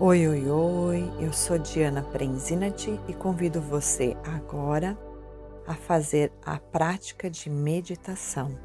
Oi, 0.00 0.28
oi, 0.28 0.48
oi, 0.48 1.12
eu 1.18 1.32
sou 1.32 1.58
Diana 1.58 2.04
Prenzinati 2.04 3.00
e 3.08 3.12
convido 3.12 3.60
você 3.60 4.16
agora 4.24 4.96
a 5.66 5.74
fazer 5.74 6.30
a 6.46 6.56
prática 6.56 7.28
de 7.28 7.50
meditação. 7.50 8.56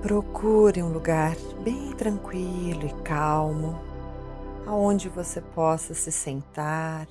Procure 0.00 0.80
um 0.80 0.92
lugar 0.92 1.34
bem 1.64 1.90
tranquilo 1.94 2.86
e 2.86 3.02
calmo, 3.02 3.80
aonde 4.64 5.08
você 5.08 5.40
possa 5.40 5.92
se 5.92 6.12
sentar 6.12 7.08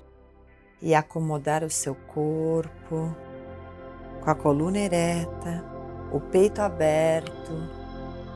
e 0.82 0.96
acomodar 0.96 1.66
o 1.66 1.70
seu 1.70 1.96
corpo 1.96 3.14
com 4.24 4.30
a 4.30 4.36
coluna 4.36 4.80
ereta, 4.80 5.66
o 6.14 6.22
peito 6.22 6.62
aberto, 6.62 7.52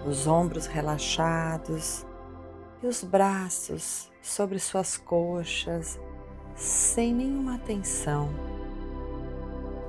os 0.05 0.27
ombros 0.27 0.65
relaxados 0.65 2.08
e 2.81 2.87
os 2.87 3.03
braços 3.03 4.09
sobre 4.21 4.59
suas 4.59 4.97
coxas 4.97 5.99
sem 6.55 7.13
nenhuma 7.13 7.57
tensão. 7.59 8.29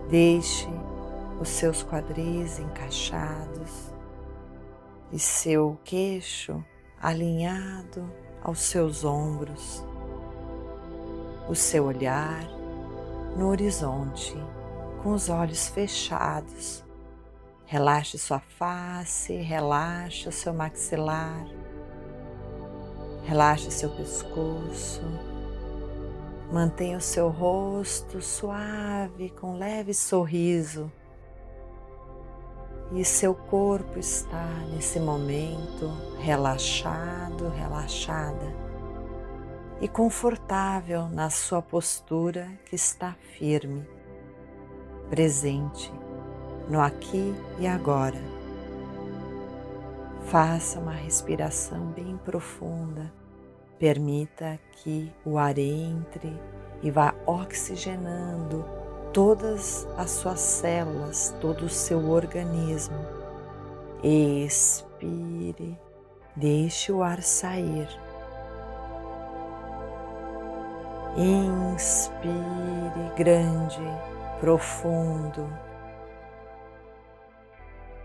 Deixe 0.09 0.69
os 1.41 1.49
seus 1.49 1.83
quadris 1.83 2.59
encaixados 2.59 3.93
e 5.13 5.19
seu 5.19 5.79
queixo 5.85 6.65
alinhado 7.01 8.11
aos 8.43 8.61
seus 8.61 9.05
ombros, 9.05 9.85
o 11.49 11.55
seu 11.55 11.85
olhar 11.85 12.45
no 13.37 13.49
horizonte, 13.49 14.37
com 15.03 15.13
os 15.13 15.29
olhos 15.29 15.69
fechados. 15.69 16.85
Relaxe 17.65 18.19
sua 18.19 18.41
face, 18.41 19.35
relaxe 19.35 20.29
o 20.29 20.33
seu 20.33 20.53
maxilar 20.53 21.47
Relaxe 23.31 23.71
seu 23.71 23.89
pescoço. 23.91 25.03
Mantenha 26.53 26.99
o 26.99 27.01
seu 27.01 27.29
rosto 27.29 28.21
suave 28.21 29.31
com 29.31 29.53
um 29.53 29.57
leve 29.57 29.95
sorriso. 29.95 30.91
E 32.91 33.05
seu 33.05 33.33
corpo 33.33 34.01
está 34.01 34.49
nesse 34.73 34.99
momento 34.99 35.93
relaxado, 36.19 37.49
relaxada 37.51 38.53
e 39.81 39.87
confortável 39.87 41.09
na 41.09 41.31
sua 41.31 41.63
postura 41.63 42.51
que 42.65 42.75
está 42.75 43.15
firme, 43.39 43.89
presente 45.09 45.93
no 46.69 46.81
aqui 46.81 47.33
e 47.61 47.67
agora. 47.69 48.21
Faça 50.25 50.81
uma 50.81 50.95
respiração 50.95 51.93
bem 51.93 52.17
profunda 52.25 53.20
Permita 53.81 54.61
que 54.73 55.11
o 55.25 55.39
ar 55.39 55.57
entre 55.57 56.39
e 56.83 56.91
vá 56.91 57.15
oxigenando 57.25 58.63
todas 59.11 59.89
as 59.97 60.11
suas 60.11 60.39
células, 60.39 61.35
todo 61.41 61.65
o 61.65 61.69
seu 61.71 62.11
organismo. 62.11 62.99
Expire, 64.05 65.81
deixe 66.37 66.93
o 66.93 67.03
ar 67.03 67.23
sair. 67.23 67.89
Inspire 71.17 72.35
grande, 73.17 73.81
profundo. 74.41 75.49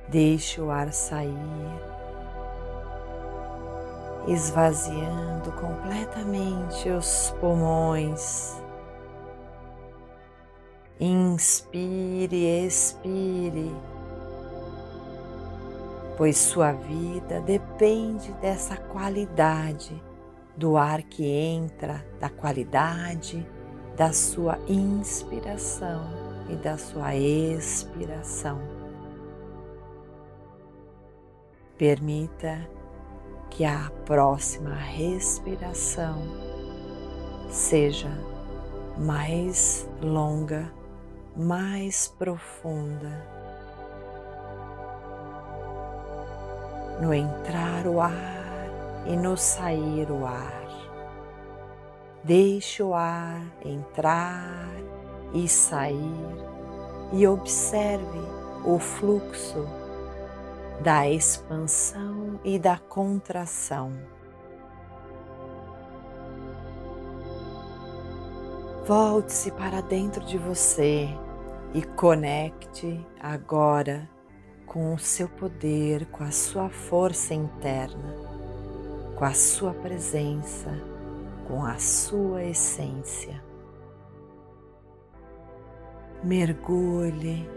Deixe 0.07 0.61
o 0.61 0.71
ar 0.71 0.93
sair 0.93 2.04
esvaziando 4.27 5.51
completamente 5.53 6.89
os 6.89 7.33
pulmões. 7.39 8.61
Inspire, 10.99 12.65
expire, 12.65 13.75
pois 16.17 16.37
sua 16.37 16.71
vida 16.71 17.41
depende 17.41 18.31
dessa 18.33 18.77
qualidade 18.77 20.01
do 20.55 20.77
ar 20.77 21.03
que 21.03 21.25
entra, 21.25 22.05
da 22.19 22.29
qualidade 22.29 23.45
da 23.95 24.11
sua 24.11 24.59
inspiração 24.67 26.05
e 26.49 26.55
da 26.55 26.77
sua 26.77 27.15
expiração. 27.15 28.59
Permita 31.77 32.69
que 33.49 33.63
a 33.63 33.91
próxima 34.05 34.75
respiração 34.75 36.21
seja 37.49 38.11
mais 38.97 39.87
longa, 40.01 40.71
mais 41.35 42.07
profunda. 42.07 43.25
No 47.01 47.13
entrar 47.13 47.87
o 47.87 47.99
ar 47.99 49.03
e 49.05 49.15
no 49.15 49.37
sair 49.37 50.09
o 50.09 50.25
ar. 50.25 50.65
Deixe 52.23 52.81
o 52.81 52.93
ar 52.93 53.41
entrar 53.63 54.71
e 55.33 55.47
sair 55.47 56.45
e 57.13 57.27
observe 57.27 58.19
o 58.63 58.79
fluxo 58.79 59.84
da 60.81 61.09
expansão 61.09 62.39
e 62.43 62.59
da 62.59 62.77
contração. 62.77 63.91
Volte-se 68.85 69.51
para 69.51 69.81
dentro 69.81 70.23
de 70.25 70.37
você 70.37 71.09
e 71.73 71.81
conecte 71.81 73.03
agora 73.19 74.07
com 74.65 74.93
o 74.93 74.99
seu 74.99 75.27
poder, 75.27 76.05
com 76.07 76.23
a 76.23 76.31
sua 76.31 76.69
força 76.69 77.33
interna, 77.33 78.13
com 79.17 79.25
a 79.25 79.33
sua 79.33 79.73
presença, 79.73 80.69
com 81.47 81.65
a 81.65 81.79
sua 81.79 82.43
essência. 82.43 83.43
Mergulhe 86.23 87.49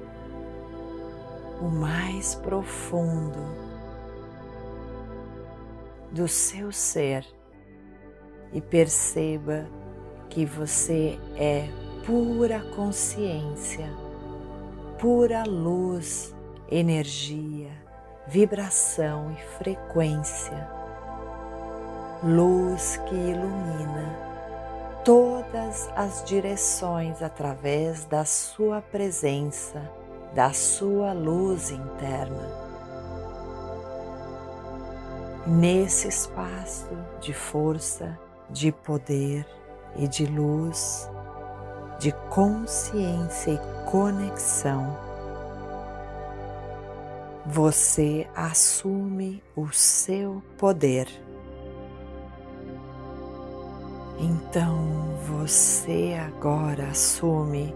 o 1.61 1.69
mais 1.69 2.35
profundo 2.35 3.39
do 6.13 6.29
seu 6.29 6.73
ser 6.73 7.27
e 8.53 8.61
perceba 8.61 9.67
que 10.31 10.45
você 10.45 11.19
é 11.37 11.69
pura 12.07 12.61
consciência, 12.75 13.89
pura 14.99 15.45
luz, 15.45 16.35
energia, 16.71 17.71
vibração 18.27 19.33
e 19.33 19.59
frequência. 19.59 20.69
Luz 22.23 22.97
que 23.09 23.15
ilumina 23.15 24.29
todas 25.05 25.89
as 25.95 26.25
direções 26.25 27.23
através 27.23 28.05
da 28.05 28.25
sua 28.25 28.81
presença 28.81 29.98
da 30.35 30.53
sua 30.53 31.13
luz 31.13 31.71
interna. 31.71 32.49
Nesse 35.47 36.09
espaço 36.09 36.89
de 37.21 37.33
força, 37.33 38.19
de 38.51 38.71
poder 38.71 39.47
e 39.97 40.07
de 40.07 40.27
luz, 40.27 41.11
de 41.99 42.13
consciência 42.31 43.53
e 43.53 43.91
conexão, 43.91 44.97
você 47.47 48.29
assume 48.37 49.43
o 49.57 49.73
seu 49.73 50.43
poder. 50.59 51.09
Então 54.21 55.17
você 55.27 56.15
agora 56.21 56.89
assume 56.89 57.75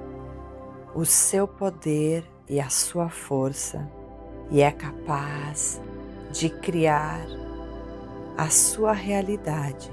o 0.95 1.07
seu 1.07 1.49
poder 1.49 2.25
e 2.49 2.61
a 2.61 2.69
sua 2.69 3.09
força 3.09 3.89
e 4.51 4.61
é 4.61 4.71
capaz 4.71 5.81
de 6.31 6.51
criar 6.51 7.25
a 8.37 8.49
sua 8.49 8.93
realidade, 8.93 9.91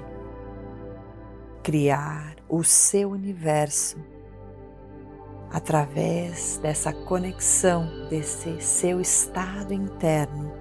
criar 1.62 2.36
o 2.48 2.62
seu 2.62 3.10
universo 3.10 3.98
através 5.50 6.58
dessa 6.58 6.92
conexão, 6.92 8.08
desse 8.08 8.60
seu 8.60 9.00
estado 9.00 9.72
interno 9.72 10.52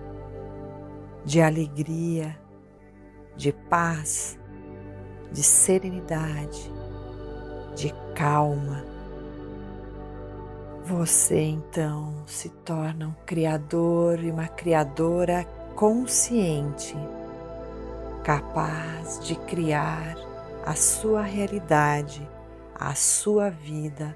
de 1.23 1.41
alegria, 1.41 2.39
de 3.35 3.51
paz, 3.51 4.39
de 5.31 5.43
serenidade, 5.43 6.71
de 7.75 7.93
calma 8.15 8.98
você 10.85 11.41
então 11.41 12.13
se 12.25 12.49
torna 12.49 13.07
um 13.07 13.13
criador 13.25 14.23
e 14.23 14.31
uma 14.31 14.47
criadora 14.47 15.45
consciente 15.75 16.95
capaz 18.23 19.19
de 19.25 19.35
criar 19.35 20.15
a 20.65 20.75
sua 20.75 21.21
realidade, 21.21 22.27
a 22.75 22.93
sua 22.93 23.49
vida 23.49 24.15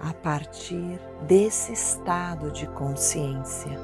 a 0.00 0.12
partir 0.12 1.00
desse 1.26 1.72
estado 1.72 2.50
de 2.52 2.66
consciência. 2.68 3.78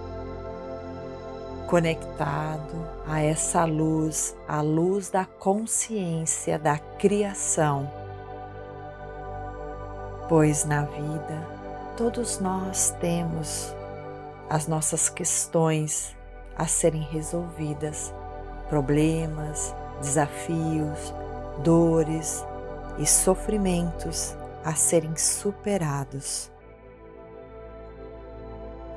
Conectado 1.66 2.86
a 3.06 3.20
essa 3.20 3.64
luz, 3.64 4.36
a 4.46 4.60
luz 4.60 5.10
da 5.10 5.24
consciência 5.24 6.58
da 6.58 6.78
criação. 6.78 7.90
Pois 10.28 10.64
na 10.64 10.82
vida 10.82 11.63
todos 11.96 12.40
nós 12.40 12.90
temos 13.00 13.74
as 14.50 14.66
nossas 14.66 15.08
questões 15.08 16.14
a 16.56 16.66
serem 16.66 17.02
resolvidas, 17.02 18.12
problemas, 18.68 19.74
desafios, 20.00 21.14
dores 21.62 22.44
e 22.98 23.06
sofrimentos 23.06 24.36
a 24.64 24.74
serem 24.74 25.16
superados. 25.16 26.50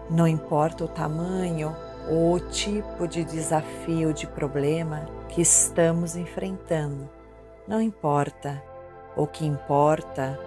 Não 0.09 0.27
importa 0.27 0.85
o 0.85 0.87
tamanho 0.87 1.75
ou 2.09 2.35
o 2.35 2.39
tipo 2.39 3.07
de 3.07 3.23
desafio, 3.23 4.13
de 4.13 4.25
problema 4.25 5.07
que 5.29 5.41
estamos 5.41 6.15
enfrentando, 6.15 7.09
não 7.67 7.81
importa. 7.81 8.63
O 9.15 9.25
que 9.25 9.43
importa 9.43 10.39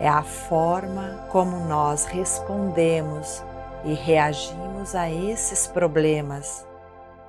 é 0.00 0.08
a 0.08 0.22
forma 0.22 1.26
como 1.30 1.64
nós 1.66 2.04
respondemos 2.04 3.42
e 3.84 3.94
reagimos 3.94 4.94
a 4.94 5.10
esses 5.10 5.66
problemas, 5.66 6.66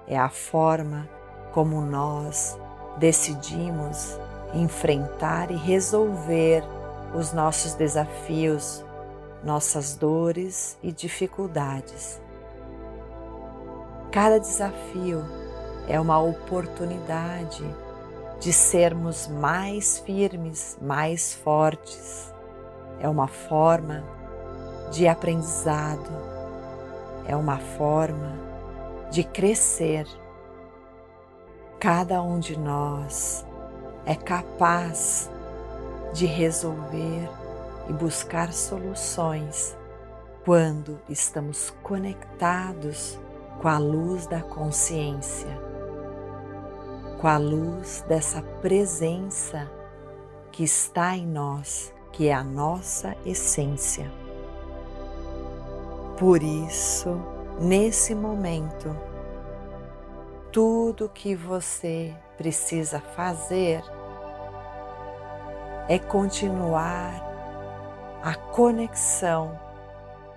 é 0.07 0.17
a 0.17 0.29
forma 0.29 1.07
como 1.51 1.81
nós 1.81 2.57
decidimos 2.97 4.17
enfrentar 4.53 5.51
e 5.51 5.55
resolver 5.55 6.63
os 7.13 7.31
nossos 7.31 7.73
desafios, 7.73 8.83
nossas 9.43 9.95
dores 9.95 10.77
e 10.81 10.91
dificuldades. 10.91 12.19
Cada 14.11 14.39
desafio 14.39 15.23
é 15.87 15.99
uma 15.99 16.19
oportunidade 16.19 17.63
de 18.39 18.51
sermos 18.51 19.27
mais 19.27 19.99
firmes, 19.99 20.77
mais 20.81 21.33
fortes. 21.33 22.32
É 22.99 23.07
uma 23.07 23.27
forma 23.27 24.03
de 24.91 25.07
aprendizado, 25.07 26.09
é 27.27 27.35
uma 27.35 27.57
forma 27.57 28.37
de 29.11 29.23
crescer. 29.23 30.07
Cada 31.79 32.21
um 32.21 32.39
de 32.39 32.57
nós 32.57 33.45
é 34.05 34.15
capaz 34.15 35.29
de 36.13 36.25
resolver 36.25 37.29
e 37.89 37.93
buscar 37.93 38.53
soluções 38.53 39.75
quando 40.45 40.99
estamos 41.09 41.69
conectados 41.81 43.19
com 43.61 43.67
a 43.67 43.77
luz 43.77 44.27
da 44.27 44.41
consciência, 44.41 45.57
com 47.19 47.27
a 47.27 47.37
luz 47.37 48.03
dessa 48.07 48.41
presença 48.61 49.71
que 50.51 50.63
está 50.63 51.15
em 51.15 51.25
nós, 51.25 51.93
que 52.13 52.29
é 52.29 52.33
a 52.33 52.43
nossa 52.43 53.17
essência. 53.25 54.09
Por 56.17 56.41
isso, 56.41 57.19
nesse 57.59 58.15
momento, 58.15 58.95
tudo 60.51 61.09
que 61.09 61.35
você 61.35 62.13
precisa 62.37 62.99
fazer 62.99 63.83
é 65.89 65.97
continuar 65.97 67.21
a 68.23 68.35
conexão 68.35 69.59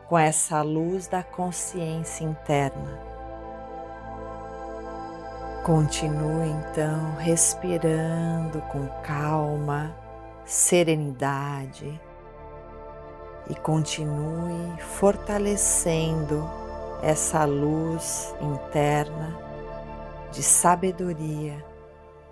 com 0.08 0.18
essa 0.18 0.62
luz 0.62 1.06
da 1.06 1.22
consciência 1.22 2.24
interna. 2.24 2.98
Continue 5.62 6.48
então 6.48 7.16
respirando 7.16 8.60
com 8.72 8.86
calma, 9.02 9.94
serenidade 10.46 12.00
e 13.50 13.54
continue 13.56 14.80
fortalecendo 14.80 16.48
essa 17.02 17.44
luz 17.44 18.34
interna 18.40 19.36
de 20.32 20.42
sabedoria, 20.42 21.62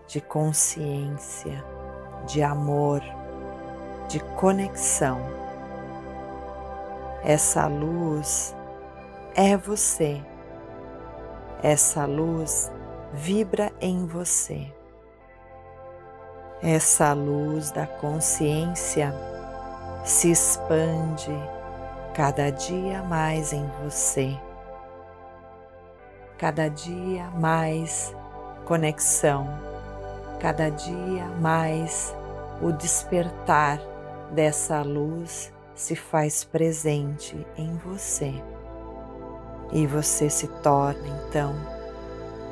de 0.07 0.21
consciência 0.21 1.63
de 2.27 2.43
amor, 2.43 3.03
de 4.09 4.21
conexão. 4.37 5.21
Essa 7.23 7.67
luz 7.67 8.55
é 9.35 9.57
você. 9.57 10.23
Essa 11.63 12.05
luz 12.05 12.71
vibra 13.13 13.73
em 13.81 14.07
você. 14.07 14.74
Essa 16.63 17.13
luz 17.13 17.71
da 17.71 17.87
consciência 17.87 19.15
se 20.05 20.31
expande 20.31 21.31
cada 22.15 22.51
dia 22.51 23.03
mais 23.03 23.53
em 23.53 23.67
você. 23.83 24.39
Cada 26.39 26.69
dia 26.69 27.31
mais 27.31 28.15
conexão 28.65 29.75
cada 30.45 30.69
dia 30.69 31.25
mais 31.41 32.15
o 32.61 32.71
despertar 32.71 33.81
dessa 34.31 34.83
luz 34.83 35.51
se 35.75 35.97
faz 35.97 36.45
presente 36.45 37.47
em 37.57 37.75
você 37.79 38.31
e 39.73 39.87
você 39.87 40.29
se 40.29 40.47
torna 40.63 41.09
então 41.09 41.55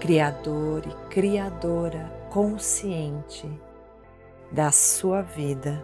criador 0.00 0.84
e 0.86 1.08
criadora 1.10 2.10
consciente 2.30 3.46
da 4.52 4.70
sua 4.70 5.22
vida, 5.22 5.82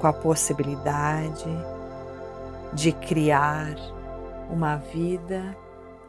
com 0.00 0.06
a 0.06 0.12
possibilidade 0.12 1.50
de 2.72 2.92
criar 2.92 3.74
uma 4.48 4.76
vida 4.76 5.56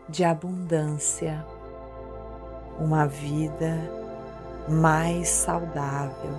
de 0.07 0.23
abundância, 0.23 1.43
uma 2.79 3.07
vida 3.07 3.77
mais 4.67 5.27
saudável, 5.27 6.33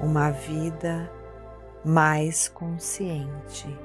uma 0.00 0.30
vida 0.30 1.10
mais 1.82 2.48
consciente. 2.48 3.78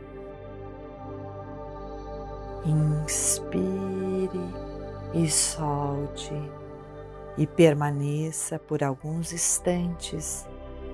Inspire 2.65 4.53
e 5.13 5.29
solte 5.29 6.33
e 7.39 7.47
permaneça 7.47 8.59
por 8.59 8.83
alguns 8.83 9.31
instantes 9.31 10.45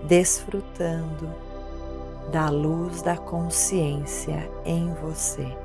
desfrutando 0.07 1.27
da 2.31 2.49
luz 2.49 3.01
da 3.01 3.17
consciência 3.17 4.47
em 4.63 4.93
você. 4.93 5.64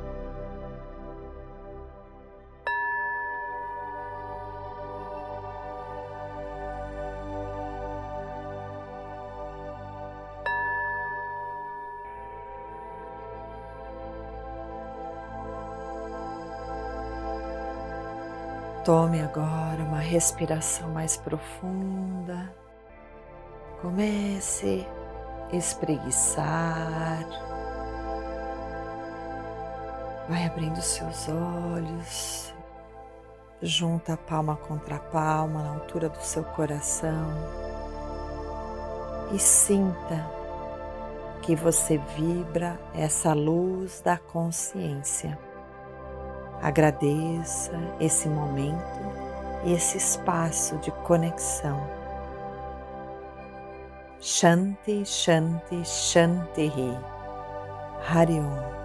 Tome 18.84 19.20
agora 19.20 19.82
uma 19.82 19.98
respiração 19.98 20.88
mais 20.88 21.14
profunda. 21.14 22.50
Comece 23.82 24.86
a 25.52 25.56
espreguiçar. 25.56 27.26
Vai 30.26 30.46
abrindo 30.46 30.80
seus 30.80 31.28
olhos. 31.28 32.54
Junta 33.60 34.16
palma 34.16 34.56
contra 34.56 34.98
palma 34.98 35.62
na 35.62 35.74
altura 35.74 36.08
do 36.08 36.22
seu 36.22 36.42
coração. 36.42 37.34
E 39.34 39.38
sinta 39.38 40.26
que 41.42 41.54
você 41.54 41.98
vibra 42.16 42.80
essa 42.94 43.34
luz 43.34 44.00
da 44.00 44.16
consciência 44.16 45.38
Agradeça 46.62 47.72
esse 47.98 48.28
momento 48.28 49.00
e 49.64 49.72
esse 49.72 49.96
espaço 49.96 50.76
de 50.78 50.90
conexão. 50.90 51.80
Shanti, 54.20 55.04
Shanti, 55.06 55.82
Shanti. 55.84 56.70
Hariom. 58.06 58.79